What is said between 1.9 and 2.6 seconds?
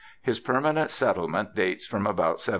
about 1731.